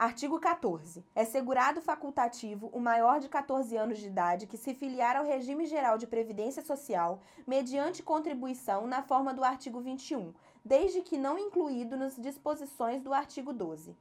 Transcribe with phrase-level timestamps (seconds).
[0.00, 1.04] Artigo 14.
[1.14, 5.66] É segurado facultativo o maior de 14 anos de idade que se filiar ao regime
[5.66, 10.32] geral de previdência social mediante contribuição na forma do artigo 21,
[10.64, 13.94] desde que não incluído nas disposições do artigo 12.